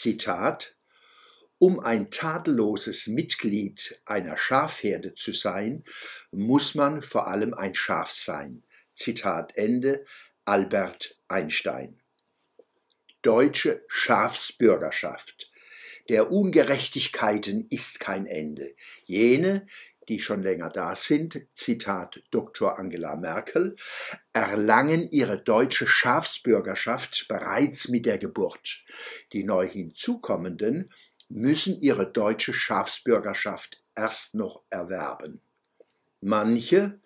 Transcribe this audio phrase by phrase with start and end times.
[0.00, 0.76] Zitat
[1.58, 5.84] um ein tadelloses Mitglied einer Schafherde zu sein,
[6.30, 8.62] muss man vor allem ein Schaf sein.
[8.94, 10.06] Zitat Ende
[10.46, 12.00] Albert Einstein.
[13.20, 15.52] Deutsche Schafsbürgerschaft.
[16.08, 18.74] Der Ungerechtigkeiten ist kein Ende.
[19.04, 19.66] Jene,
[20.10, 22.80] die schon länger da sind, Zitat Dr.
[22.80, 23.76] Angela Merkel,
[24.32, 28.84] erlangen ihre deutsche Schafsbürgerschaft bereits mit der Geburt.
[29.32, 30.92] Die neu hinzukommenden
[31.28, 35.40] müssen ihre deutsche Schafsbürgerschaft erst noch erwerben.
[36.20, 37.00] Manche,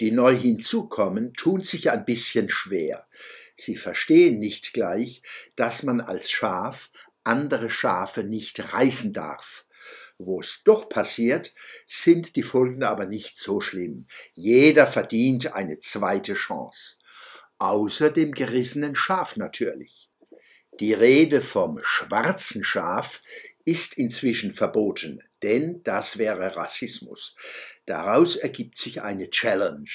[0.00, 3.06] die neu hinzukommen, tun sich ein bisschen schwer.
[3.54, 5.22] Sie verstehen nicht gleich,
[5.54, 6.90] dass man als Schaf
[7.22, 9.64] andere Schafe nicht reißen darf.
[10.18, 11.54] Wo es doch passiert,
[11.86, 14.06] sind die Folgen aber nicht so schlimm.
[14.34, 16.96] Jeder verdient eine zweite Chance.
[17.58, 20.08] Außer dem gerissenen Schaf natürlich.
[20.80, 23.22] Die Rede vom schwarzen Schaf
[23.64, 27.34] ist inzwischen verboten, denn das wäre Rassismus.
[27.84, 29.90] Daraus ergibt sich eine Challenge.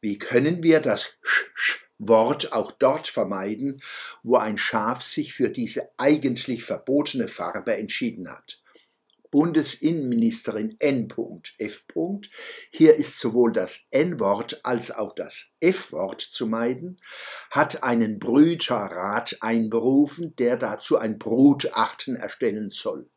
[0.00, 3.82] Wie können wir das Sch Wort auch dort vermeiden,
[4.22, 8.62] wo ein Schaf sich für diese eigentlich verbotene Farbe entschieden hat?
[9.30, 11.84] Bundesinnenministerin N.F.
[12.70, 17.00] Hier ist sowohl das N-Wort als auch das F-Wort zu meiden,
[17.50, 23.10] hat einen Brüterrat einberufen, der dazu ein Brutachten erstellen soll.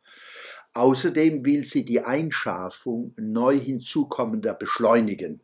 [0.74, 5.44] Außerdem will sie die Einschafung neu hinzukommender beschleunigen.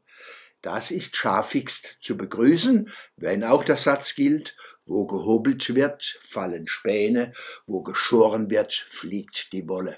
[0.61, 7.33] Das ist scharfigst zu begrüßen, wenn auch der Satz gilt, wo gehobelt wird, fallen Späne,
[7.67, 9.97] wo geschoren wird, fliegt die Wolle.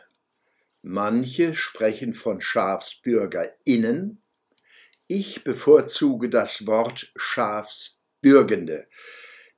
[0.91, 4.23] Manche sprechen von SchafsbürgerInnen.
[5.05, 8.87] Ich bevorzuge das Wort Schafsbürgende.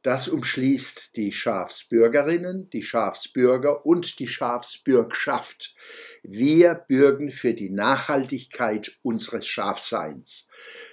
[0.01, 5.73] Das umschließt die Schafsbürgerinnen, die Schafsbürger und die Schafsbürgschaft.
[6.21, 10.49] Wir bürgen für die Nachhaltigkeit unseres Schafseins.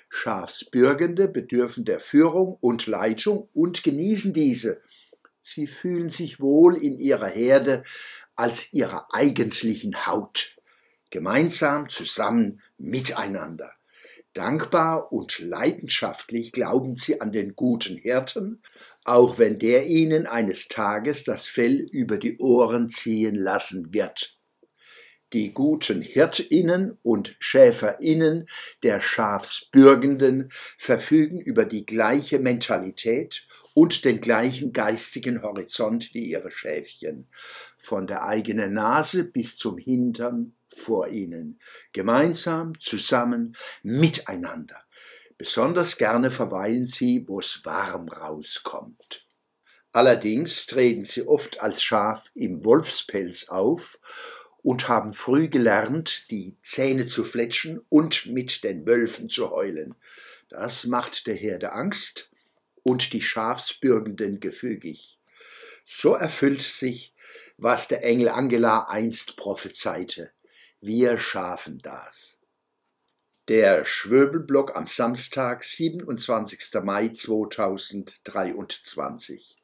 [0.08, 4.82] Schafsbürgende bedürfen der Führung und Leitung und genießen diese.
[5.40, 7.82] Sie fühlen sich wohl in ihrer Herde,
[8.38, 10.56] als ihrer eigentlichen Haut.
[11.10, 13.72] Gemeinsam, zusammen, miteinander.
[14.32, 18.62] Dankbar und leidenschaftlich glauben sie an den guten Hirten,
[19.04, 24.37] auch wenn der ihnen eines Tages das Fell über die Ohren ziehen lassen wird.
[25.34, 28.46] Die guten Hirtinnen und Schäferinnen
[28.82, 37.28] der Schafsbürgenden verfügen über die gleiche Mentalität und den gleichen geistigen Horizont wie ihre Schäfchen,
[37.76, 41.60] von der eigenen Nase bis zum Hintern vor ihnen,
[41.92, 44.82] gemeinsam, zusammen, miteinander.
[45.36, 49.26] Besonders gerne verweilen sie, wo es warm rauskommt.
[49.92, 53.98] Allerdings treten sie oft als Schaf im Wolfspelz auf
[54.68, 59.94] und haben früh gelernt, die Zähne zu fletschen und mit den Wölfen zu heulen.
[60.50, 62.30] Das macht der Herde Angst
[62.82, 65.18] und die Schafsbürgenden gefügig.
[65.86, 67.14] So erfüllt sich,
[67.56, 70.32] was der Engel Angela einst prophezeite.
[70.82, 72.36] Wir schaffen das.
[73.48, 76.74] Der Schwöbelblock am Samstag, 27.
[76.82, 79.57] Mai 2023.